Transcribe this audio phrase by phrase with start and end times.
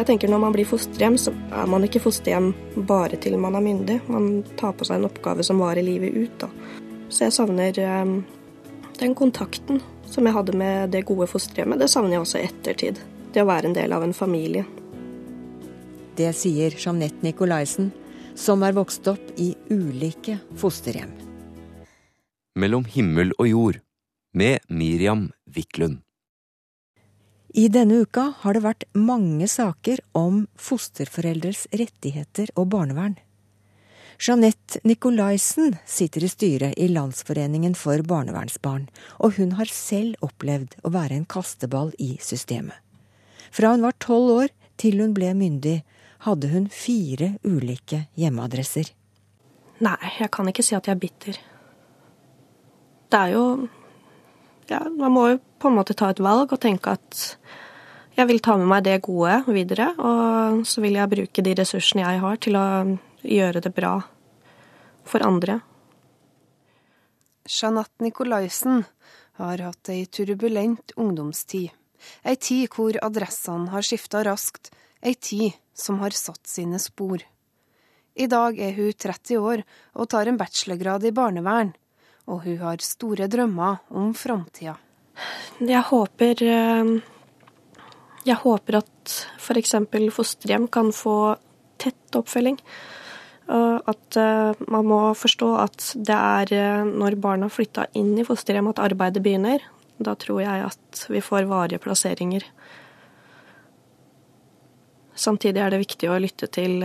[0.00, 2.54] Jeg tenker Når man blir fosterhjem, så er man ikke fosterhjem
[2.88, 3.98] bare til man er myndig.
[4.08, 6.38] Man tar på seg en oppgave som varer livet ut.
[6.40, 6.48] Da.
[7.12, 8.14] Så jeg savner eh,
[8.96, 11.82] den kontakten som jeg hadde med det gode fosterhjemmet.
[11.84, 13.04] Det savner jeg også i ettertid.
[13.34, 14.64] Det å være en del av en familie.
[16.16, 17.92] Det sier Jeanette Nicolaisen,
[18.32, 21.12] som er vokst opp i ulike fosterhjem.
[22.56, 23.84] Mellom himmel og jord
[24.32, 26.00] med Miriam Wiklund.
[27.52, 33.16] I denne uka har det vært mange saker om fosterforeldres rettigheter og barnevern.
[34.20, 38.84] Jeanette Nicolaisen sitter i styret i Landsforeningen for barnevernsbarn,
[39.18, 42.76] og hun har selv opplevd å være en kasteball i systemet.
[43.50, 45.80] Fra hun var tolv år til hun ble myndig,
[46.28, 48.92] hadde hun fire ulike hjemmeadresser.
[49.80, 51.40] Nei, jeg kan ikke si at jeg er bitter.
[53.10, 53.44] Det er jo
[54.70, 57.24] Ja, man må jo på en måte ta et valg og tenke at
[58.14, 62.04] jeg vil ta med meg det gode videre, og så vil jeg bruke de ressursene
[62.04, 62.66] jeg har til å
[63.26, 63.96] gjøre det bra
[65.08, 65.58] for andre.
[67.50, 68.84] Jeanette Nicolaisen
[69.40, 71.72] har hatt ei turbulent ungdomstid.
[72.22, 74.70] Ei tid hvor adressene har skifta raskt,
[75.02, 77.24] ei tid som har satt sine spor.
[78.14, 79.64] I dag er hun 30 år
[79.96, 81.72] og tar en bachelorgrad i barnevern,
[82.30, 84.76] og hun har store drømmer om framtida.
[85.60, 86.92] Jeg håper eh,
[88.24, 89.74] jeg håper at f.eks.
[90.14, 91.36] fosterhjem kan få
[91.80, 92.58] tett oppfølging.
[93.50, 98.70] At eh, man må forstå at det er eh, når barna flytta inn i fosterhjem
[98.70, 99.64] at arbeidet begynner.
[100.00, 102.46] Da tror jeg at vi får varige plasseringer.
[105.20, 106.80] Samtidig er det viktig å lytte til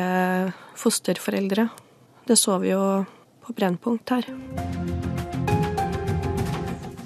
[0.75, 1.69] fosterforeldre.
[2.27, 2.83] Det så vi jo
[3.45, 5.14] på Brennpunkt her.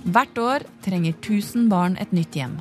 [0.10, 2.56] Hvert år trenger 1000 barn et nytt hjem.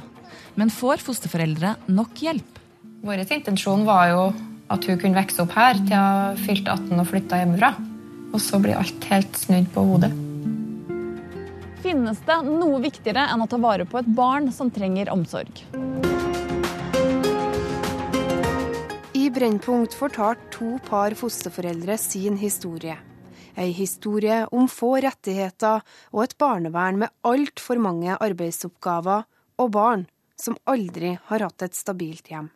[0.59, 2.59] Men får fosterforeldre nok hjelp?
[3.07, 4.23] Vår intensjon var jo
[4.69, 7.71] at hun kunne vokse opp her til hun fylte 18 og flytta hjemmefra.
[8.35, 10.11] Og så blir alt helt snudd på hodet.
[11.81, 15.63] Finnes det noe viktigere enn å ta vare på et barn som trenger omsorg?
[19.17, 22.99] I Brennpunkt fortalte to par fosterforeldre sin historie.
[23.59, 25.83] Ei historie om få rettigheter
[26.13, 29.27] og et barnevern med altfor mange arbeidsoppgaver
[29.59, 30.07] og barn
[30.39, 32.51] som aldri har hatt et stabilt hjem.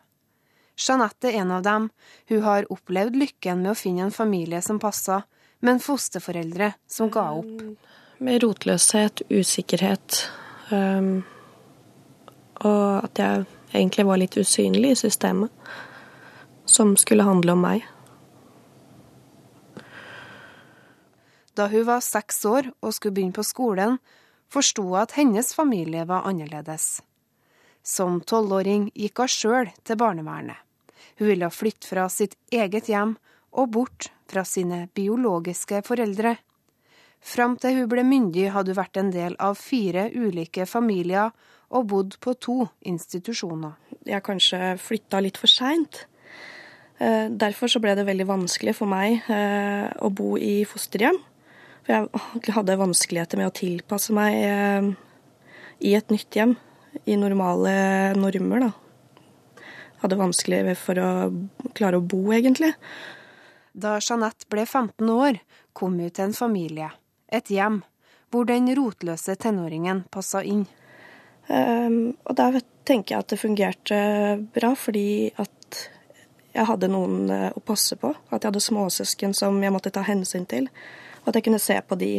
[0.79, 1.89] Jeanette er en av dem.
[2.31, 5.25] Hun har opplevd lykken med å finne en familie som passer,
[5.61, 7.63] men fosterforeldre som ga opp.
[8.23, 10.23] Med rotløshet, usikkerhet,
[10.71, 11.23] um,
[12.63, 15.51] og at jeg egentlig var litt usynlig i systemet,
[16.67, 17.87] som skulle handle om meg.
[21.55, 23.99] Da hun var seks år og skulle begynne på skolen,
[24.53, 27.03] forsto hun at hennes familie var annerledes.
[27.83, 30.57] Som tolvåring gikk hun sjøl til barnevernet.
[31.19, 33.17] Hun ville flytte fra sitt eget hjem
[33.53, 36.37] og bort fra sine biologiske foreldre.
[37.23, 41.35] Fram til hun ble myndig hadde hun vært en del av fire ulike familier
[41.73, 42.57] og bodd på to
[42.89, 43.77] institusjoner.
[44.09, 46.07] Jeg kanskje flytta litt for seint.
[46.99, 51.21] Eh, derfor så ble det veldig vanskelig for meg eh, å bo i fosterhjem.
[51.83, 54.93] For jeg hadde vanskeligheter med å tilpasse meg eh,
[55.83, 56.57] i et nytt hjem
[57.09, 58.73] i normale normer, da.
[60.03, 61.11] Hadde vanskelig for å
[61.79, 62.73] klare å bo, egentlig.
[63.73, 65.39] Da Jeanette ble 15 år,
[65.73, 66.91] kom hun til en familie,
[67.33, 67.81] et hjem,
[68.33, 70.67] hvor den rotløse tenåringen passa inn.
[71.49, 73.99] Um, og der tenker jeg at det fungerte
[74.55, 75.81] bra, fordi at
[76.53, 78.11] jeg hadde noen eh, å passe på.
[78.29, 80.69] At jeg hadde småsøsken som jeg måtte ta hensyn til.
[81.27, 82.13] At jeg kunne se på de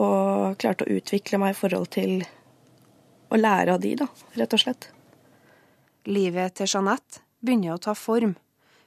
[0.00, 2.22] og klarte å utvikle meg i forhold til
[3.30, 4.06] å lære av de, da,
[4.38, 4.88] rett og slett.
[6.08, 8.36] Livet til Jeanette begynner å ta form.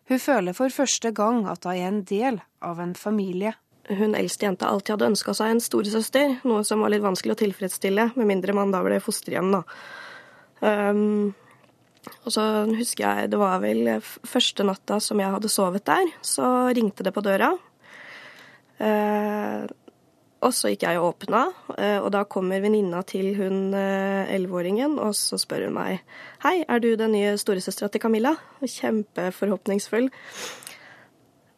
[0.09, 3.53] Hun føler for første gang at hun er en del av en familie.
[3.91, 7.41] Hun eldste jenta alltid hadde ønska seg en storesøster, noe som var litt vanskelig å
[7.43, 9.63] tilfredsstille, med mindre man da ble fosterhjem, da.
[10.63, 11.33] Um,
[12.23, 16.47] og så husker jeg det var vel første natta som jeg hadde sovet der, så
[16.75, 17.53] ringte det på døra.
[18.81, 19.69] Uh,
[20.43, 21.45] og så gikk jeg og åpna,
[21.77, 26.01] eh, og da kommer venninna til hun eh, elleveåringen, og så spør hun meg
[26.43, 28.35] Hei, er du den nye storesøstera til Camilla?
[28.59, 30.09] Kjempeforhåpningsfull.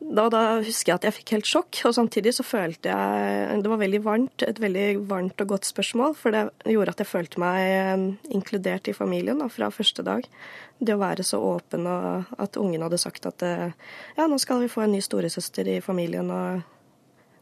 [0.06, 3.72] Da, da, husker jeg at jeg fikk helt sjokk, og samtidig så følte jeg Det
[3.72, 6.44] var veldig varmt, et veldig varmt og godt spørsmål, for det
[6.76, 8.06] gjorde at jeg følte meg eh,
[8.38, 10.30] inkludert i familien da, fra første dag.
[10.78, 14.70] Det å være så åpen, og at ungen hadde sagt at ja, nå skal vi
[14.70, 16.75] få en ny storesøster i familien, og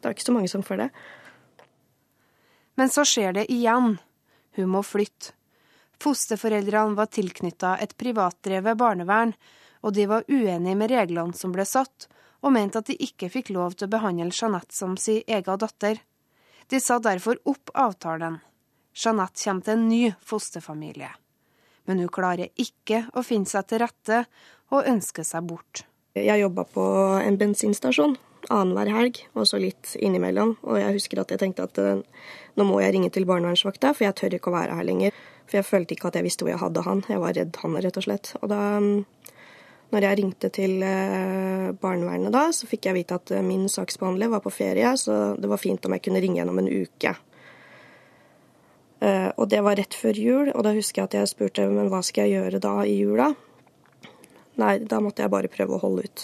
[0.03, 0.89] det er ikke så mange som får det.
[2.75, 3.97] Men så skjer det igjen.
[4.57, 5.33] Hun må flytte.
[6.03, 9.31] Fosterforeldrene var tilknytta et privatdrevet barnevern,
[9.83, 12.09] og de var uenige med reglene som ble satt,
[12.43, 16.01] og mente at de ikke fikk lov til å behandle Jeanette som sin egen datter.
[16.67, 18.41] De sa derfor opp avtalen.
[18.91, 21.13] Jeanette kommer til en ny fosterfamilie.
[21.87, 24.25] Men hun klarer ikke å finne seg til rette
[24.75, 25.85] og ønsker seg bort.
[26.19, 26.83] Jeg jobba på
[27.23, 28.17] en bensinstasjon
[28.51, 30.55] annenhver helg, og så litt innimellom.
[30.67, 32.01] Og jeg husker at jeg tenkte at uh,
[32.59, 35.19] nå må jeg ringe til barnevernsvakta, for jeg tør ikke å være her lenger.
[35.47, 37.03] For jeg følte ikke at jeg visste hvor jeg hadde han.
[37.11, 38.33] Jeg var redd han, rett og slett.
[38.41, 38.89] Og da um,
[39.93, 44.31] når jeg ringte til uh, barnevernet da, så fikk jeg vite at uh, min saksbehandler
[44.33, 47.15] var på ferie, så det var fint om jeg kunne ringe gjennom en uke.
[49.03, 51.99] og det var rett før jul, og da husker jeg at jeg spurte men hva
[52.07, 53.33] skal jeg gjøre da i jula.
[54.61, 56.23] Nei, da måtte jeg bare prøve å holde ut.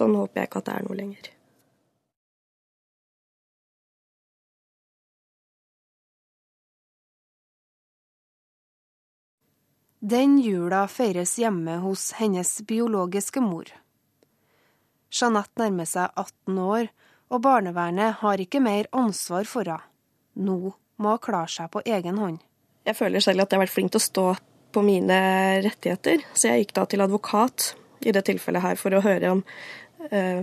[0.00, 1.28] Sånn håper jeg ikke at det er noe lenger.
[10.00, 13.68] Den jula feires hjemme hos hennes biologiske mor.
[15.12, 16.88] Jeanette nærmer seg 18 år,
[17.28, 19.84] og barnevernet har ikke mer ansvar for henne.
[20.40, 22.38] Nå må hun klare seg på egen hånd.
[22.88, 24.26] Jeg føler selv at jeg har vært flink til å stå
[24.72, 25.20] på mine
[25.66, 29.44] rettigheter, så jeg gikk da til advokat i det tilfellet her for å høre om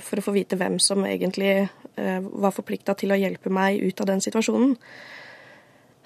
[0.04, 4.02] for å få vite hvem som egentlig eh, var forplikta til å hjelpe meg ut
[4.04, 4.76] av den situasjonen.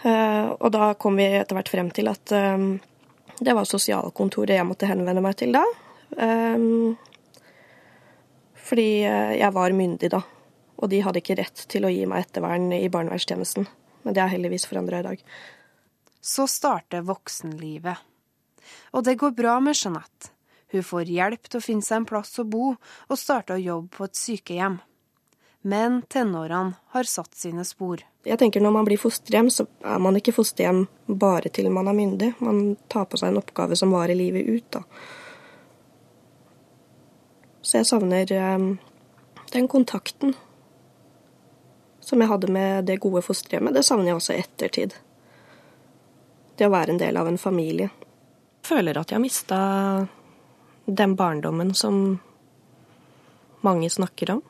[0.02, 2.34] Eh, og da kom vi etter hvert frem til at
[3.42, 5.64] det var sosialkontoret jeg måtte henvende meg til da.
[8.62, 10.20] Fordi jeg var myndig da,
[10.78, 13.66] og de hadde ikke rett til å gi meg ettervern i barnevernstjenesten.
[14.06, 15.24] Men det er heldigvis forandra i dag.
[16.22, 17.98] Så starter voksenlivet.
[18.94, 20.32] Og det går bra med Jeanette.
[20.72, 22.76] Hun får hjelp til å finne seg en plass å bo,
[23.10, 24.80] og starter å jobbe på et sykehjem.
[25.62, 28.02] Men tenårene har satt sine spor.
[28.26, 31.98] Jeg tenker Når man blir fosterhjem, så er man ikke fosterhjem bare til man er
[31.98, 32.34] myndig.
[32.40, 34.72] Man tar på seg en oppgave som varer livet ut.
[34.72, 34.84] da.
[37.62, 38.80] Så jeg savner um,
[39.54, 40.34] den kontakten
[42.02, 43.76] som jeg hadde med det gode fosterhjemmet.
[43.76, 44.96] Det savner jeg også i ettertid.
[46.58, 47.92] Det å være en del av en familie.
[48.62, 49.60] Jeg føler at jeg har mista
[50.86, 52.20] den barndommen som
[53.62, 54.42] mange snakker om,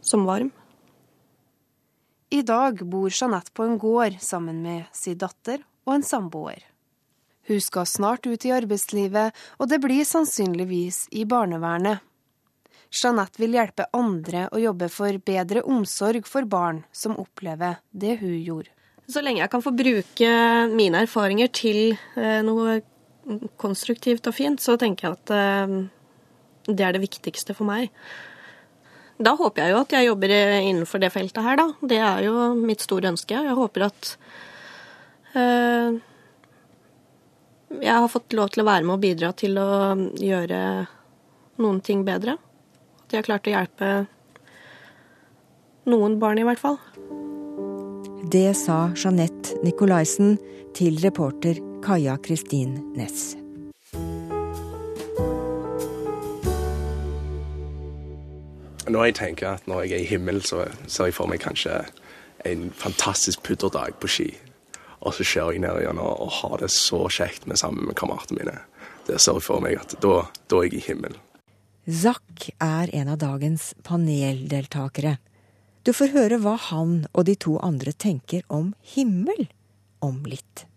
[0.00, 0.50] som varm.
[2.30, 6.62] I dag bor Jeanette på en gård sammen med sin datter og en samboer.
[7.48, 12.04] Hun skal snart ut i arbeidslivet, og det blir sannsynligvis i barnevernet.
[12.90, 18.36] Jeanette vil hjelpe andre å jobbe for bedre omsorg for barn som opplever det hun
[18.38, 18.70] gjorde.
[19.10, 20.30] Så lenge jeg kan få bruke
[20.70, 22.78] mine erfaringer til eh, noe
[23.60, 25.78] konstruktivt og fint, så tenker jeg at eh,
[26.70, 27.90] det er det viktigste for meg.
[29.20, 31.66] Da håper jeg jo at jeg jobber innenfor det feltet her, da.
[31.84, 33.36] Det er jo mitt store ønske.
[33.36, 34.12] Jeg håper at
[35.34, 35.98] uh,
[37.76, 39.68] jeg har fått lov til å være med og bidra til å
[40.16, 40.62] gjøre
[41.60, 42.38] noen ting bedre.
[43.04, 43.90] At jeg har klart å hjelpe
[45.90, 46.80] noen barn, i hvert fall.
[48.30, 50.38] Det sa Jeanette Nicolaisen
[50.76, 53.36] til reporter Kaja Kristin Næss.
[58.88, 61.78] Når jeg tenker at når jeg er i himmelen, så ser jeg for meg kanskje
[62.44, 64.28] en fantastisk pudderdag på ski.
[65.00, 68.42] Og så kjører jeg ned igjen og, har det så kjekt med sammen med kameratene
[68.42, 68.58] mine.
[69.08, 71.16] Det ser jeg for meg at da, da er jeg i himmelen.
[71.88, 75.16] Zack er en av dagens paneldeltakere.
[75.88, 79.48] Du får høre hva han og de to andre tenker om himmel
[80.04, 80.69] om litt.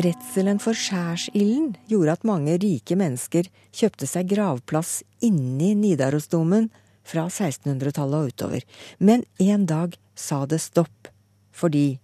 [0.00, 6.68] Redselen for skjærsilden gjorde at mange rike mennesker kjøpte seg gravplass inni Nidarosdomen
[7.06, 8.64] fra 1600-tallet og utover.
[8.98, 11.10] Men en dag sa det stopp,
[11.50, 11.98] fordi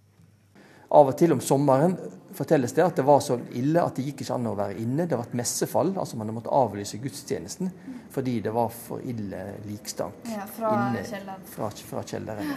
[0.87, 1.97] Av og til om sommeren
[2.37, 5.07] fortelles det at det var så ille at det gikk ikke an å være inne.
[5.07, 7.71] Det var et messefall, altså man måtte avlyse gudstjenesten
[8.13, 11.47] fordi det var for ille likstank ja, fra inne kjelleren.
[11.51, 12.53] Fra, fra kjelleren.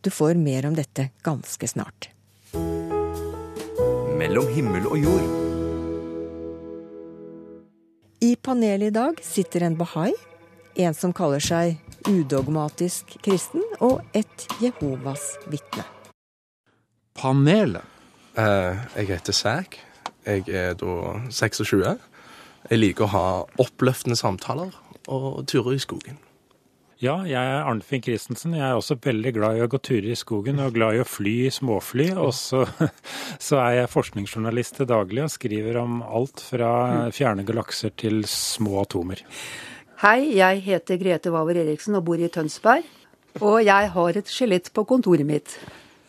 [0.00, 2.10] Du får mer om dette ganske snart
[4.16, 5.26] mellom himmel og jord.
[8.24, 10.12] I panelet i dag sitter en bahai,
[10.76, 11.76] en som kaller seg
[12.08, 15.84] udogmatisk kristen, og et Jehovas vitne.
[17.16, 17.84] Panelet?
[18.36, 19.78] Eh, jeg heter Zack.
[20.26, 21.96] Jeg er da 26.
[22.70, 23.26] Jeg liker å ha
[23.62, 24.74] oppløftende samtaler
[25.06, 26.18] og turer i skogen.
[26.96, 28.54] Ja, jeg er Arnfinn Christensen.
[28.56, 31.04] Jeg er også veldig glad i å gå turer i skogen og glad i å
[31.04, 32.06] fly i småfly.
[32.16, 32.62] Og så,
[33.46, 36.70] så er jeg forskningsjournalist til daglig og skriver om alt fra
[37.12, 39.20] fjerne galakser til små atomer.
[40.00, 42.88] Hei, jeg heter Grete Waver Eriksen og bor i Tønsberg.
[43.44, 45.58] Og jeg har et skjelett på kontoret mitt.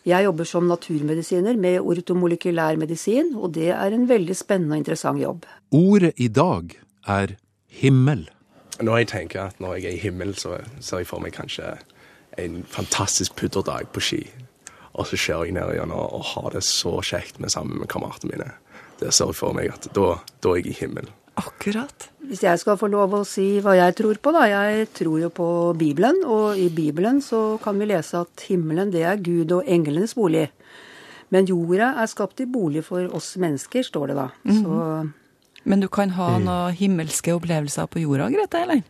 [0.08, 5.20] Jeg jobber som naturmedisiner med ortomolekylær medisin, og det er en veldig spennende og interessant
[5.20, 5.44] jobb.
[5.76, 6.72] Ordet i dag
[7.04, 7.36] er
[7.84, 8.30] himmel.
[8.82, 11.78] Når jeg tenker at når jeg er i himmel, så ser jeg for meg kanskje
[12.38, 14.22] en fantastisk pudderdag på ski.
[14.94, 17.90] Og så kjører jeg ned igjen og, og har det så kjekt med sammen med
[17.90, 18.52] kameratene mine.
[19.00, 21.10] Det ser jeg for meg at da, da er jeg i himmelen.
[21.38, 22.08] Akkurat.
[22.26, 24.48] Hvis jeg skal få lov å si hva jeg tror på, da.
[24.50, 29.06] Jeg tror jo på Bibelen, og i Bibelen så kan vi lese at himmelen det
[29.06, 30.48] er Gud og englenes bolig.
[31.30, 34.28] Men jorda er skapt i bolig for oss mennesker, står det da.
[34.44, 34.64] Mm -hmm.
[34.64, 35.10] Så
[35.68, 38.86] Men du kan ha noen himmelske opplevelser på jorda, Grete, eller?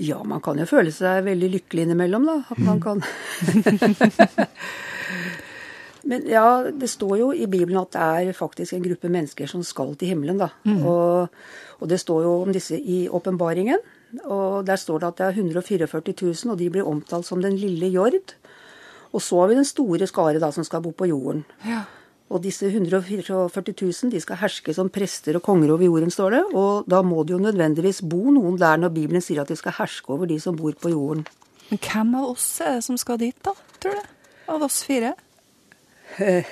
[0.00, 2.36] Ja, man kan jo føle seg veldig lykkelig innimellom, da.
[2.50, 3.02] At man kan
[6.04, 9.62] Men ja, det står jo i Bibelen at det er faktisk en gruppe mennesker som
[9.64, 10.50] skal til himmelen, da.
[10.68, 10.82] Mm.
[10.84, 11.30] Og,
[11.78, 13.80] og, det står jo om disse i åpenbaringen.
[14.24, 17.56] Og der står det at det er 144 000, og de blir omtalt som den
[17.56, 18.34] lille jord.
[19.14, 21.44] Og så har vi den store skare da, som skal bo på jorden.
[21.64, 21.86] Ja.
[22.32, 26.42] Og disse 144 000 de skal herske som prester og konger over jorden, står det.
[26.56, 29.76] Og da må det jo nødvendigvis bo noen der når Bibelen sier at de skal
[29.76, 31.26] herske over de som bor på jorden.
[31.68, 34.10] Men hvem av oss er det som skal dit, da, tror du?
[34.54, 35.14] Av oss fire?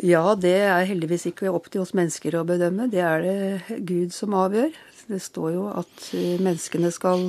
[0.00, 2.88] Ja, det er heldigvis ikke opp til oss mennesker å bedømme.
[2.90, 4.72] Det er det Gud som avgjør.
[5.10, 7.28] Det står jo at eh, menneskene skal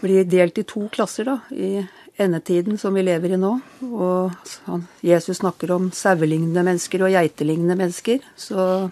[0.00, 1.82] bli delt i to klasser da, i
[2.20, 3.52] endetiden som vi lever i nå.
[3.86, 8.24] Og Jesus snakker om sauelignende mennesker og geitelignende mennesker.
[8.36, 8.88] Så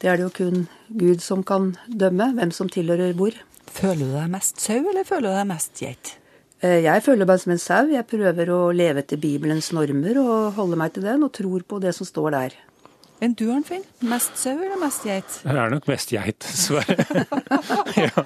[0.00, 3.36] det er det jo kun Gud som kan dømme hvem som tilhører hvor.
[3.76, 6.14] Føler du deg mest sau, eller føler du deg mest geit?
[6.64, 7.88] Eh, jeg føler meg som en sau.
[7.92, 11.80] Jeg prøver å leve etter Bibelens normer og holde meg til den, og tror på
[11.82, 12.56] det som står der.
[13.24, 13.84] Enn du, Arnfinn?
[14.04, 15.38] Mest sau eller mest geit?
[15.40, 16.96] Det er nok mest geit, dessverre.
[18.04, 18.24] ja.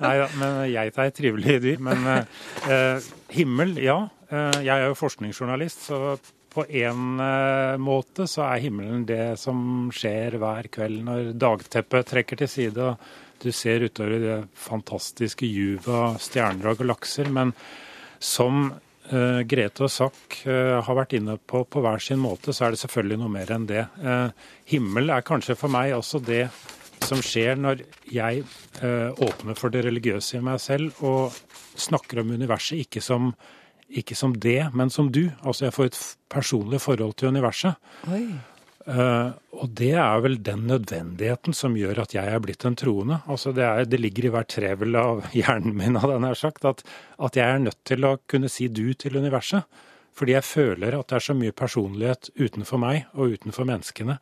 [0.00, 1.84] Nei da, men geit er et trivelig dyr.
[1.84, 4.00] Men eh, himmel, ja.
[4.32, 6.16] Eh, jeg er jo forskningsjournalist, så
[6.54, 12.40] på en eh, måte så er himmelen det som skjer hver kveld når dagteppet trekker
[12.40, 12.90] til side.
[12.92, 17.28] og du ser utover det fantastiske juvet av stjerner og galakser.
[17.30, 17.52] Men
[18.18, 18.72] som
[19.48, 22.80] Grete og Zack uh, har vært inne på på hver sin måte, så er det
[22.82, 23.84] selvfølgelig noe mer enn det.
[24.02, 24.28] Uh,
[24.70, 26.46] himmel er kanskje for meg også det
[27.08, 28.42] som skjer når jeg
[28.82, 31.36] åpner for det religiøse i meg selv og
[31.78, 33.30] snakker om universet ikke som,
[33.88, 35.28] ikke som det, men som du.
[35.40, 37.78] Altså jeg får et personlig forhold til universet.
[38.10, 38.26] Oi.
[38.88, 43.18] Uh, og det er vel den nødvendigheten som gjør at jeg er blitt en troende.
[43.28, 46.80] Altså det, er, det ligger i hvert trevel av hjernen min hadde jeg sagt, at,
[47.20, 49.68] at, jeg er nødt til å kunne si du til universet.
[50.16, 54.16] Fordi jeg føler at det er så mye personlighet utenfor meg og utenfor menneskene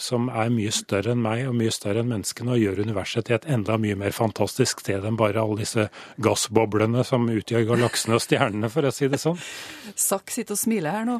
[0.00, 3.36] som er mye større enn meg og mye større enn menneskene, og gjør universet til
[3.38, 5.88] et enda mye mer fantastisk sted enn bare alle disse
[6.22, 9.40] gassboblene som utgjør galaksene og stjernene, for å si det sånn.
[10.08, 11.18] Sakk sitter og smiler her nå.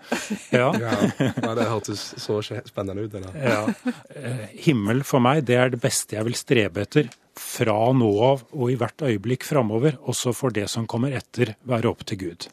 [0.60, 0.68] ja.
[0.74, 0.92] ja.
[1.18, 3.16] Det hørtes så spennende ut.
[3.40, 3.64] Ja.
[4.16, 7.10] Eh, himmel for meg, det er det beste jeg vil strebe etter
[7.40, 9.96] fra nå av og i hvert øyeblikk framover.
[10.10, 12.48] Også for det som kommer etter, være opp til Gud.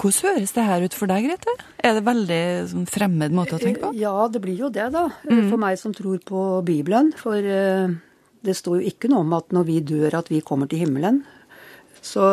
[0.00, 1.52] Hvordan høres det her ut for deg, Grete?
[1.78, 2.40] Er det veldig
[2.72, 3.92] sånn, fremmed måte å tenke på?
[3.98, 5.06] Ja, det blir jo det, da.
[5.28, 5.46] Mm.
[5.52, 7.12] For meg som tror på Bibelen.
[7.18, 7.94] For uh,
[8.44, 11.22] det står jo ikke noe om at når vi dør, at vi kommer til himmelen.
[12.04, 12.24] Så,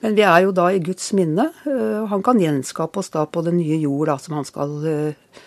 [0.00, 1.50] men vi er jo da i Guds minne.
[1.66, 5.42] Uh, han kan gjenskape oss da på den nye jord da, som han skal, uh,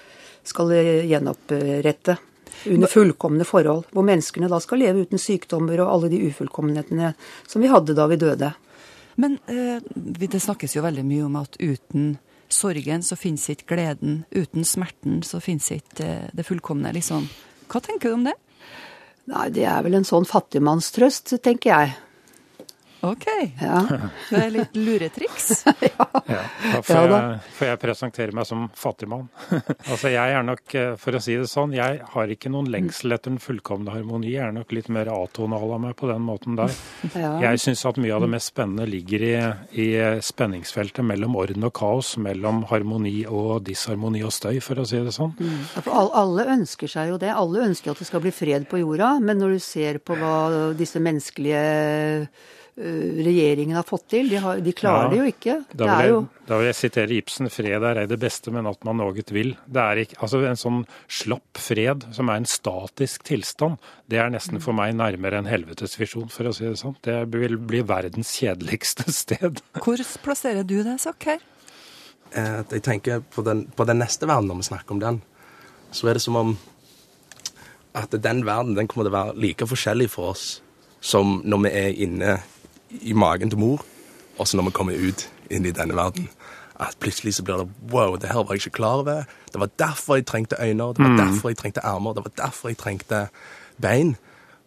[0.47, 0.75] skal
[1.07, 2.19] gjenopprette.
[2.67, 3.85] Under fullkomne forhold.
[3.93, 7.13] Hvor menneskene da skal leve uten sykdommer og alle de ufullkommenhetene
[7.47, 8.49] som vi hadde da vi døde.
[9.17, 12.17] Men eh, det snakkes jo veldig mye om at uten
[12.53, 14.21] sorgen så finnes ikke gleden.
[14.31, 17.25] Uten smerten så finnes ikke eh, det fullkomne, liksom.
[17.67, 18.35] Hva tenker du om det?
[19.27, 21.95] Nei, det er vel en sånn fattigmannstrøst, tenker jeg.
[23.01, 23.25] Ok.
[23.61, 23.81] Ja.
[24.29, 25.65] Det er litt luretriks.
[25.65, 26.07] ja.
[26.27, 26.41] ja.
[26.73, 29.27] Da får, ja, jeg, får jeg presentere meg som fattigmann.
[29.91, 33.13] altså jeg er nok, eh, for å si det sånn, jeg har ikke noen lengsel
[33.15, 34.31] etter den fullkomne harmoni.
[34.33, 36.73] Jeg er nok litt mer atonal av meg på den måten der.
[37.13, 37.35] Ja.
[37.45, 39.35] Jeg syns at mye av det mest spennende ligger i,
[39.77, 39.87] i,
[40.25, 45.13] spenningsfeltet mellom orden og kaos, mellom harmoni og disharmoni og støy, for å si det
[45.15, 45.35] sånn.
[45.37, 45.63] Mm.
[45.85, 47.31] for alle ønsker seg jo det.
[47.33, 49.17] Alle ønsker at det skal bli fred på jorda.
[49.21, 50.37] Men når du ser på hva
[50.77, 51.65] disse menneskelige
[52.77, 54.27] regjeringen har fått til.
[54.29, 55.55] De, har, de klarer ja, det jo ikke.
[55.71, 56.19] Da vil, jeg, jo...
[56.45, 57.49] da vil, jeg, sitere Ibsen.
[57.49, 59.55] Fred er ei det beste, men at man noget vil.
[59.65, 64.29] Det er ikke, altså En sånn slapp fred, som er en statisk tilstand, det er
[64.33, 66.97] nesten for meg nærmere en helvetesvisjon, for å si det sånn.
[67.05, 69.63] Det vil bli verdens kjedeligste sted.
[69.81, 71.41] Hvor plasserer du deg, Sakker?
[72.37, 75.19] Eh, jeg tenker på den, på den neste verden, når vi snakker om den,
[75.95, 76.53] så er det som om
[77.97, 80.47] at den verden den kommer til å være like forskjellig for oss
[81.01, 82.37] som når vi er inne
[82.89, 83.85] i magen til mor,
[84.37, 86.29] og så når vi kommer ut inn i denne verden.
[86.79, 89.23] At plutselig så blir det wow, det her var jeg ikke klar over.
[89.53, 91.17] Det var derfor jeg trengte øyne, det var Mm.
[91.17, 93.27] derfor jeg trengte armer, det var derfor jeg trengte
[93.81, 94.15] bein.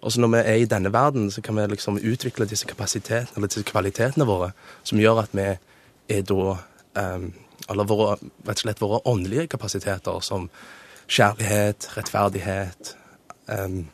[0.03, 3.29] Og så når vi er i denne verden, så kan vi liksom utvikle disse kapasitetene,
[3.37, 4.51] eller disse kvalitetene våre,
[4.83, 5.57] som gjør at vi
[6.09, 6.57] er da
[7.15, 7.33] um,
[7.71, 8.17] Eller våre,
[8.49, 10.51] rett og slett våre åndelige kapasiteter, som
[11.09, 12.97] kjærlighet, rettferdighet
[13.49, 13.89] um,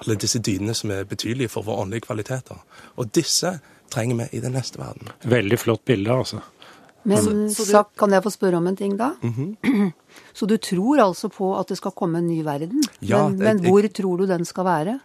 [0.00, 2.58] Alle disse dynene som er betydelige for våre åndelige kvaliteter.
[2.96, 3.58] Og disse
[3.90, 5.08] trenger vi i den neste verden.
[5.24, 6.40] Veldig flott bilde, altså.
[7.04, 9.10] Men Så- så du- kan jeg få spørre om en ting da?
[9.22, 9.56] Mhm.
[10.34, 12.82] Så du tror altså på at det skal komme en ny verden?
[13.00, 15.00] Ja, men, det- men jeg- hvor tror du den skal være?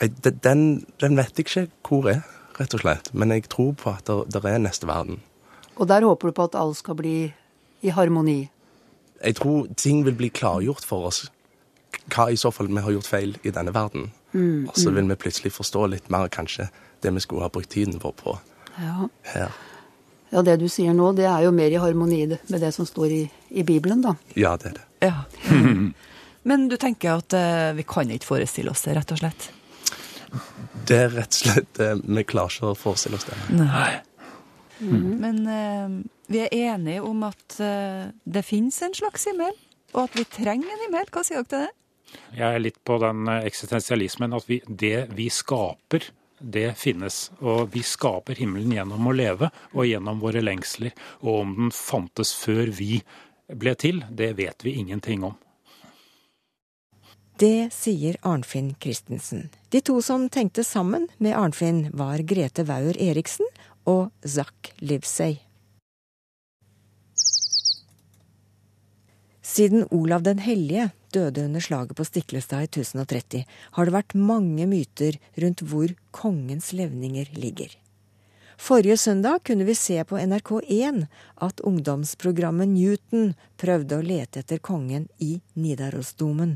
[0.00, 2.22] Jeg, de- den, den vet jeg ikke hvor er,
[2.60, 3.14] rett og slett.
[3.14, 5.20] Men jeg tror på at det, det er neste verden.
[5.76, 7.32] Og der håper du på at alt skal bli
[7.82, 8.50] i harmoni?
[9.24, 11.30] Jeg tror ting vil bli klargjort for oss.
[12.10, 14.10] Hva i så fall vi har gjort feil i denne verden.
[14.32, 14.96] Mm, Og så mm.
[14.96, 16.68] vil vi plutselig forstå litt mer kanskje
[17.02, 18.38] det vi skulle ha brukt tiden vår på
[18.78, 19.08] Ja.
[19.32, 19.50] her.
[20.30, 23.10] ja, det du sier nå, det er jo mer i harmoni med det som står
[23.10, 24.14] i, i Bibelen, da.
[24.34, 24.86] Ja, det er det.
[25.00, 25.24] Ja.
[26.42, 29.50] Men du tenker at uh, vi kan ikke forestille oss det, rett og slett?
[30.88, 33.36] Det er rett og slett uh, Vi klarer ikke å forestille oss det.
[33.58, 33.98] Nei.
[34.80, 35.10] Mm.
[35.20, 35.98] Men uh,
[36.30, 39.52] vi er enige om at det finnes en slags himmel,
[39.92, 41.10] og at vi trenger en himmel.
[41.10, 41.74] Hva sier dere til det?
[42.36, 47.28] Jeg er litt på den eh, eksistensialismen at vi, det vi skaper, det finnes.
[47.40, 50.94] Og vi skaper himmelen gjennom å leve og gjennom våre lengsler.
[51.24, 53.02] Og om den fantes før vi
[53.50, 55.36] ble til, det vet vi ingenting om.
[57.40, 59.48] Det sier Arnfinn Christensen.
[59.72, 63.48] De to som tenkte sammen med Arnfinn, var Grete Wauer Eriksen
[63.88, 65.38] og Zack Livsey.
[69.50, 74.66] Siden Olav den hellige døde under slaget på Stiklestad i 1030, har det vært mange
[74.70, 77.72] myter rundt hvor kongens levninger ligger.
[78.60, 81.02] Forrige søndag kunne vi se på NRK1
[81.48, 86.54] at ungdomsprogrammet Newton prøvde å lete etter kongen i Nidarosdomen.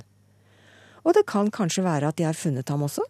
[1.02, 3.02] Og det kan kanskje være at de har funnet ham også?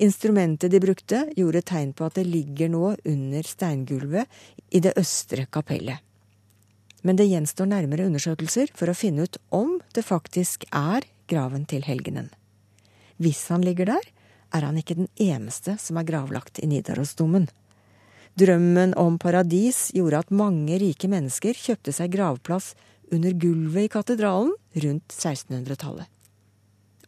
[0.00, 4.40] Instrumentet de brukte, gjorde tegn på at det ligger nå under steingulvet
[4.74, 6.00] i det østre kapellet.
[7.02, 11.84] Men det gjenstår nærmere undersøkelser for å finne ut om det faktisk er graven til
[11.86, 12.28] helgenen.
[13.20, 14.04] Hvis han ligger der,
[14.50, 17.48] er han ikke den eneste som er gravlagt i Nidarosdomen.
[18.38, 22.72] Drømmen om paradis gjorde at mange rike mennesker kjøpte seg gravplass
[23.12, 26.06] under gulvet i katedralen rundt 1600-tallet.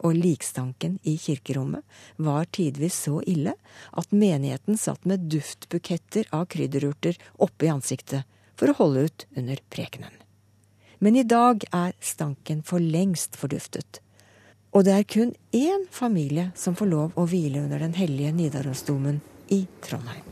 [0.03, 1.85] Og likstanken i kirkerommet
[2.19, 3.53] var tidvis så ille
[3.91, 8.27] at menigheten satt med duftbuketter av krydderurter oppe i ansiktet
[8.63, 10.13] for å holde ut under prekenen.
[11.03, 13.99] Men i dag er stanken for lengst forduftet.
[14.71, 19.19] Og det er kun én familie som får lov å hvile under den hellige Nidarosdomen
[19.51, 20.23] i Trondheim.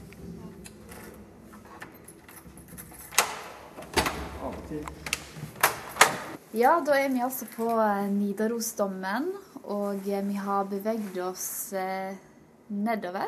[6.56, 9.28] Ja, da er vi altså på eh, Nidarosdommen,
[9.66, 12.16] og eh, vi har beveget oss eh,
[12.72, 13.28] nedover.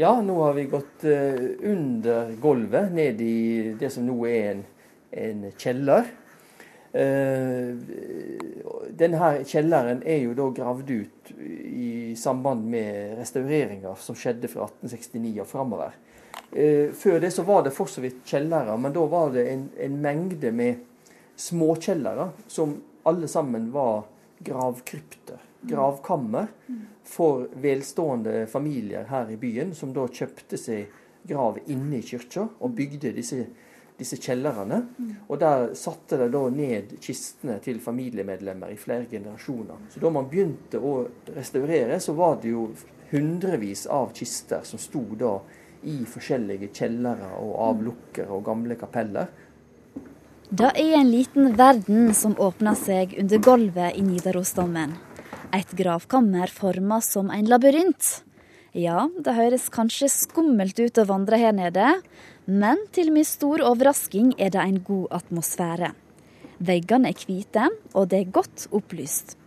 [0.00, 4.60] Ja, nå har vi gått eh, under gulvet, ned i det som nå er en,
[5.10, 6.06] en kjeller.
[6.94, 7.72] Eh,
[8.94, 15.32] denne kjelleren er jo da gravd ut i samband med restaureringer som skjedde fra 1869
[15.42, 15.98] og framover.
[16.52, 19.66] Eh, før det så var det for så vidt kjellere, men da var det en,
[19.82, 20.78] en mengde med
[21.34, 24.04] småkjellere som alle sammen var
[24.46, 26.46] gravkrypter, gravkammer,
[27.04, 30.92] for velstående familier her i byen, som da kjøpte seg
[31.28, 33.46] grav inne i kirka og bygde disse,
[33.98, 34.82] disse kjellerne.
[35.28, 39.88] Og der satte de da ned kistene til familiemedlemmer i flere generasjoner.
[39.90, 41.00] Så da man begynte å
[41.34, 42.68] restaurere, så var det jo
[43.10, 45.38] hundrevis av kister som sto da
[45.88, 49.28] i forskjellige kjellere og avlukker og gamle kapeller.
[50.48, 54.94] Det er en liten verden som åpner seg under gulvet i Nidarosdommen.
[55.48, 58.08] Et gravkammer formet som en labyrint.
[58.76, 61.86] Ja, det høres kanskje skummelt ut å vandre her nede,
[62.44, 65.94] men til min stor overrasking er det en god atmosfære.
[66.60, 67.64] Veggene er hvite,
[67.96, 69.38] og det er godt opplyst.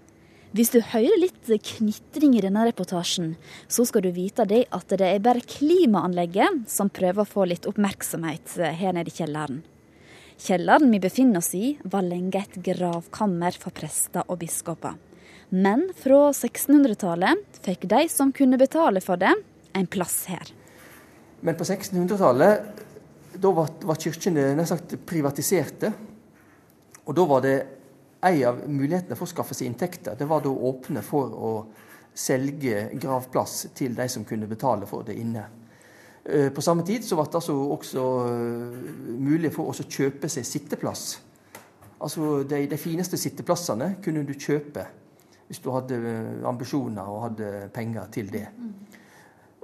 [0.58, 3.36] Hvis du hører litt knitring i denne reportasjen,
[3.70, 7.70] så skal du vite det at det er bare klimaanlegget som prøver å få litt
[7.70, 9.62] oppmerksomhet her nede i kjelleren.
[10.42, 14.98] Kjelleren vi befinner oss i, var lenge et gravkammer for prester og biskoper.
[15.52, 19.34] Men fra 1600-tallet fikk de som kunne betale for det,
[19.76, 20.48] en plass her.
[21.44, 22.88] Men på 1600-tallet
[23.42, 25.92] da var, var kirkene nær sagt privatiserte.
[27.04, 27.56] Og da var det
[28.22, 31.52] en av mulighetene for å skaffe seg inntekter, det var da å åpne for å
[32.14, 35.48] selge gravplass til de som kunne betale for det inne.
[36.24, 38.80] Eh, på samme tid så ble det altså også eh,
[39.18, 41.06] mulig for å kjøpe seg sitteplass.
[42.02, 44.86] Altså de, de, fineste sitteplassene kunne du kjøpe
[45.52, 46.00] hvis du hadde
[46.48, 48.46] ambisjoner og hadde penger til det.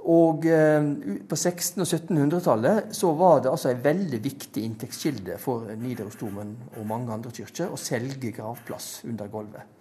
[0.08, 0.84] Og eh,
[1.28, 6.86] på 1600- og 1700-tallet så var det altså en veldig viktig inntektskilde for Nidarosdomen og
[6.88, 9.74] mange andre kirker å selge gravplass under gulvet.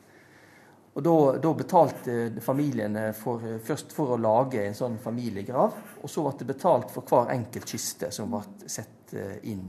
[0.98, 6.24] Og da, da, betalte familiene for, først for å lage en sånn familiegrav, og så
[6.26, 9.68] ble det betalt for hver enkelt kiste som ble satt eh, inn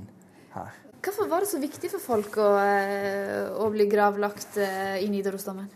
[0.54, 0.84] her.
[1.04, 5.68] Hvorfor var det så viktig for folk å, eh, å bli gravlagt eh, i Nidarosdomen?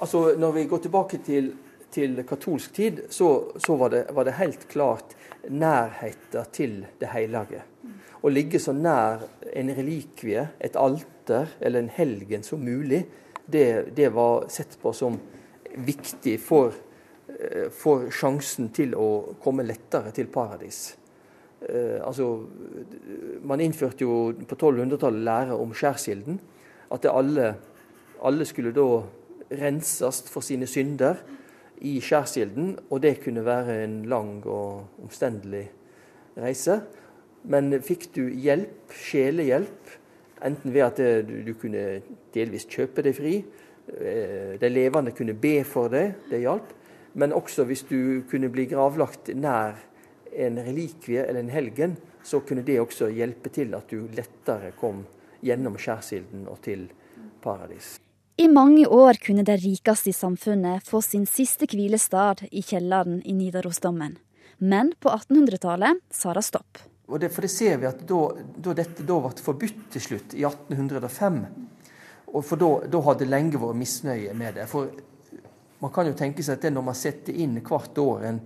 [0.00, 1.52] Altså, når vi går tilbake til,
[1.92, 5.16] til katolsk tid, så, så var, det, var, det, helt klart
[5.48, 7.62] nærheten til det hellige.
[8.22, 9.22] Å ligge så nær
[9.52, 13.04] en relikvie, et alter eller en helgen som mulig,
[13.46, 15.18] det, det var sett på som
[15.76, 16.74] viktig for,
[17.28, 20.96] eh, for, sjansen til å komme lettere til paradis.
[21.60, 22.46] Eh, altså,
[23.42, 26.40] man innførte jo på 1200-tallet lære om skjærsilden.
[26.92, 27.54] At alle,
[28.22, 29.02] alle, skulle da
[29.50, 31.20] renses for sine synder
[31.80, 32.74] i skjærsilden.
[32.90, 35.68] Og det kunne være en lang og omstendelig
[36.36, 36.80] reise.
[37.46, 39.96] Men fikk du hjelp, sjelehjelp,
[40.44, 42.02] Enten ved at du, kunne
[42.34, 43.36] delvis kjøpe deg fri,
[43.96, 46.74] eh, de levende kunne be for deg, det hjalp.
[47.16, 49.80] Men også hvis du kunne bli gravlagt nær
[50.36, 55.06] en relikvie eller en helgen, så kunne det også hjelpe til at du lettere kom
[55.40, 56.90] gjennom skjærsilden og til
[57.40, 57.96] paradis.
[58.36, 63.32] I mange år kunne de rikeste i samfunnet få sin siste hvilestad i kjelleren i
[63.32, 64.18] Nidarosdommen.
[64.58, 66.82] Men på 1800-tallet sa det stopp.
[67.08, 68.20] Og det, for det ser vi at da,
[68.60, 71.40] da dette da ble forbudt til slutt, i 1805
[72.26, 74.66] og For da, da hadde det lenge vært misnøye med det.
[74.68, 74.90] For
[75.80, 78.40] man kan jo tenke seg at det når man setter inn hvert år en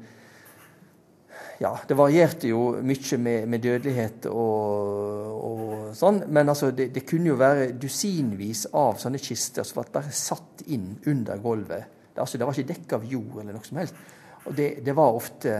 [1.61, 5.49] ja, det varierte jo mye med, med dødelighet og, og,
[5.96, 10.14] sånn, men altså det, det, kunne jo være dusinvis av sånne kister som var bare
[10.14, 11.98] satt inn under gulvet.
[12.11, 14.05] Det, altså, det var ikke dekk av jord eller noe som helst.
[14.46, 15.57] Og det, det var ofte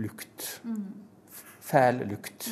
[0.00, 0.46] lukt.
[1.70, 2.50] Fæl lukt.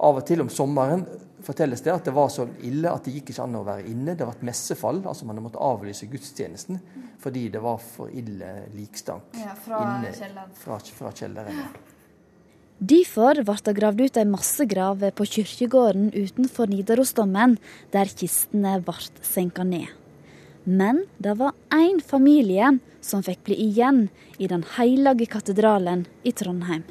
[0.00, 1.04] Av og til om sommeren
[1.44, 4.16] fortelles det at det var så ille at det gikk ikke an å være inne.
[4.16, 6.80] Det var et messefall, altså man måtte avlyse gudstjenesten
[7.20, 10.54] fordi det var for ille likstank ja, fra inne kjelleren.
[10.56, 11.58] Fra, fra kjelleren.
[12.80, 17.58] Derfor ble det gravd ut ei massegrav på kirkegården utenfor Nidarosdommen,
[17.92, 19.90] der kistene ble senka ned.
[20.64, 24.06] Men det var én familie som fikk bli igjen
[24.40, 26.86] i den hellige katedralen i Trondheim.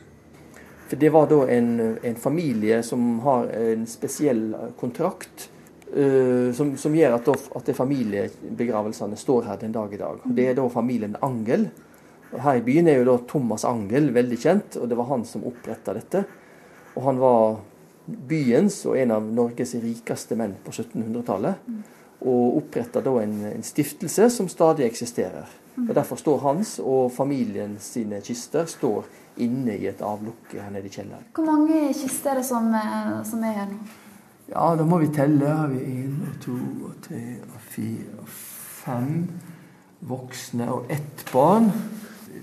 [0.90, 5.50] For Det var da en, en familie som har en spesiell kontrakt.
[5.90, 10.22] Uh, som, som, gjør at, at familiebegravelsene står her den dag i dag.
[10.22, 11.66] Det er da familien Angel.
[12.30, 15.46] Her i byen er jo da Thomas Angel veldig kjent, og det var han som
[15.50, 16.24] oppretta dette.
[16.96, 17.60] Og han var
[18.30, 21.70] byens og en av Norges rikeste menn på 1700-tallet.
[22.20, 25.48] Og oppretta da en, en, stiftelse som stadig eksisterer.
[25.80, 29.08] Og Derfor står hans og familien sine kister står
[29.40, 31.30] inne i et avlukke her nede i kjelleren.
[31.34, 33.80] Hvor mange kister er det som, eh, som er her nå?
[34.50, 35.46] Ja, da må vi telle.
[35.46, 36.58] Her har vi én og to
[36.90, 39.30] og tre og fire og fem
[40.10, 41.72] voksne og ett barn.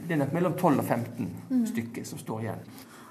[0.07, 1.64] Det er nok mellom 12 og 15 mm.
[1.73, 2.66] stykker som står igjen.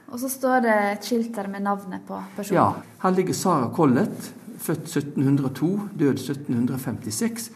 [0.06, 2.60] Og så står det et skilt der med navnet på personen.
[2.60, 3.00] Ja.
[3.02, 4.32] Her ligger Sara Collett,
[4.62, 7.50] født 1702, død 1756.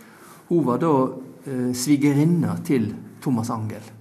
[0.49, 0.91] Hun var da
[1.45, 3.95] eh, svigerinna til Thomas Angel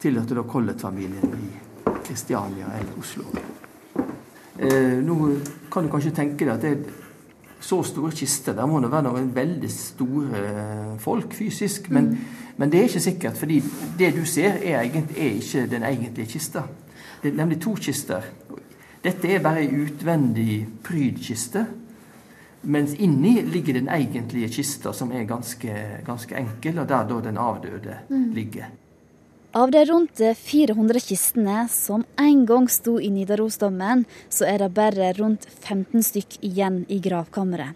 [0.00, 3.24] tilhørte da Collett-familien i Kristiania eller Oslo.
[4.56, 5.16] Eh, nå
[5.72, 6.98] kan du kanskje tenke deg at det er
[7.60, 10.44] så store kister Der må det være noen veldig store
[11.00, 11.90] folk fysisk.
[11.92, 12.39] Men, mm.
[12.60, 13.62] Men, det er ikke sikkert, fordi
[13.98, 16.66] det du ser, er, egentlig, er ikke den egentlige kista.
[17.22, 18.26] Det er nemlig to kister.
[19.00, 21.64] Dette er bare ei utvendig prydkiste.
[22.68, 25.72] Mens inni ligger den egentlige kista, som er ganske,
[26.04, 28.30] ganske enkel, og der da den avdøde mm.
[28.36, 28.68] ligger.
[29.56, 35.14] Av de rundt 400 kistene som en gang sto i Nidarosdommen, så er det bare
[35.16, 37.74] rundt 15 stykk igjen i gravkammeret.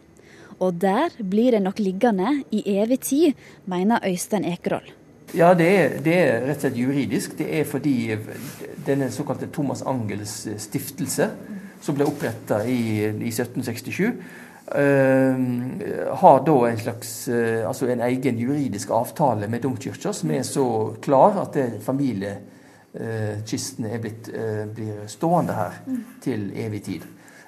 [0.60, 3.32] Og der blir det nok liggende i evig tid,
[3.66, 4.92] mener Øystein Ekerhold.
[5.34, 7.38] Ja, det er, det er, rett og slett juridisk.
[7.38, 8.16] Det er fordi
[8.86, 11.30] denne såkalte Thomas Angels stiftelse,
[11.82, 14.12] som ble oppretta i, i 1767,
[14.78, 15.36] øh,
[16.22, 20.94] har da en slags øh, altså en egen juridisk avtale med domkirka som er så
[21.02, 24.30] klar at familiekistene uh, er blitt,
[24.74, 26.04] blir stående her mm.
[26.22, 27.00] til evig tid.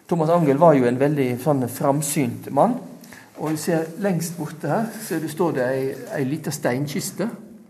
[0.08, 2.74] Thomas Angel var jo en veldig sånn framsynt mann.
[3.36, 7.28] Og du ser lengst borte her så det står det ei, ei lita steinkiste.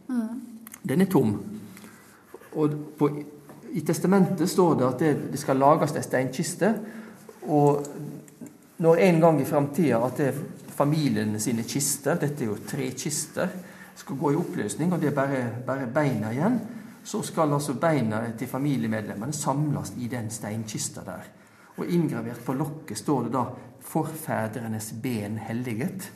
[0.09, 0.43] Mm.
[0.89, 1.33] Den er tom.
[2.55, 3.11] Og på
[3.77, 6.71] I testamentet står det at det, det skal lages ei steinkiste.
[7.51, 7.87] Og
[8.79, 10.31] når en gang i framtida at det
[10.77, 13.49] familiene sine kister, dette er jo tre kister,
[13.97, 16.59] skal gå i oppløsning, og det er bare, bare beina igjen,
[17.07, 21.29] så skal altså beina til familiemedlemmene samles i den steinkista der.
[21.77, 23.45] Og inngravert på lokket står det da
[23.87, 26.11] 'Forfedrenes ben helliget'.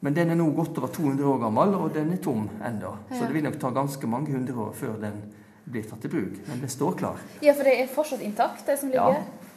[0.00, 2.96] Men den er nå godt over 200 år gammel, og den er tom ennå.
[3.10, 5.22] Så det vil nok ta ganske mange hundre år før den
[5.64, 6.38] blir tatt i bruk.
[6.46, 7.18] Men den står klar.
[7.42, 9.18] Ja, for det er fortsatt intakt, det som ligger?
[9.18, 9.48] Ja.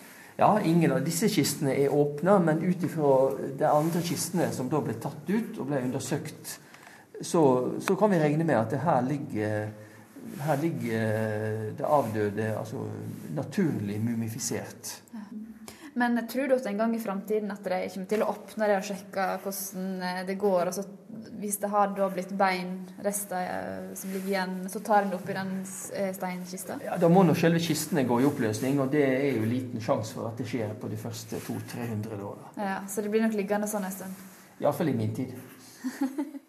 [0.41, 3.11] Ja, ingen av disse kistene er åpna, men ut ifra
[3.59, 6.55] de andre kistene som da ble tatt ut og ble undersøkt,
[7.21, 7.43] så,
[7.83, 9.67] så kan vi regne med at her ligger,
[10.41, 12.87] her ligger det avdøde altså
[13.35, 14.95] naturlig mumifisert.
[15.93, 18.77] Men tror du at en gang i framtiden at de kommer til å åpne det
[18.79, 20.71] og sjekke hvordan eh, det går?
[20.71, 20.85] og så
[21.41, 25.35] Hvis det har da blitt beinrester eh, som ligger igjen, så tar en det oppi
[25.35, 25.53] den
[25.97, 26.79] eh, steinkista?
[26.85, 30.15] Ja, Da må nå selve kistene gå i oppløsning, og det er jo liten sjanse
[30.15, 32.53] for at det skjer på de første 200-300 åra.
[32.55, 34.29] Ja, så det blir nok liggende sånn en stund?
[34.61, 35.35] Iallfall i min tid.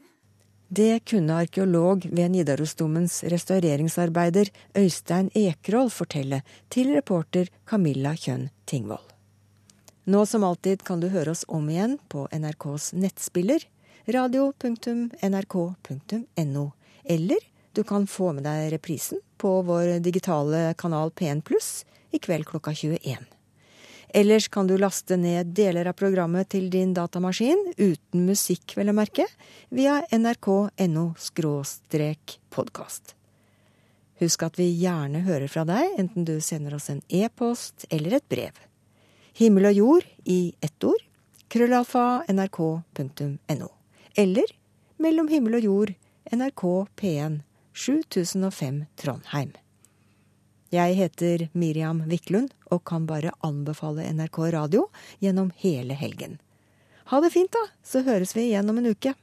[0.73, 4.49] Det kunne arkeolog ved Nidarosdomens restaureringsarbeider
[4.81, 6.41] Øystein Ekroll fortelle
[6.73, 9.12] til reporter Camilla Kjønn Tingvoll.
[10.05, 13.63] Nå som alltid kan du høre oss om igjen på NRKs nettspiller
[14.11, 15.13] radio.nrk.no,
[17.05, 17.39] eller
[17.73, 22.75] du kan få med deg reprisen på vår digitale kanal P1 Pluss i kveld klokka
[22.75, 23.17] 21.
[24.15, 28.97] Ellers kan du laste ned deler av programmet til din datamaskin, uten musikk vel å
[28.99, 29.27] merke,
[29.71, 31.15] via nrk.no
[32.51, 33.15] podkast.
[34.19, 38.29] Husk at vi gjerne hører fra deg, enten du sender oss en e-post eller et
[38.29, 38.72] brev.
[39.33, 41.01] Himmel og jord i ett ord,
[41.49, 43.69] krøllalfa nrk.no.
[44.15, 44.53] Eller
[45.03, 45.91] Mellom himmel og jord,
[46.31, 46.63] NRK
[47.01, 47.41] P1,
[47.75, 49.49] 7005 Trondheim.
[50.71, 54.85] Jeg heter Miriam Wiklund og kan bare anbefale NRK Radio
[55.19, 56.39] gjennom hele helgen.
[57.11, 59.17] Ha det fint, da, så høres vi igjen om en uke.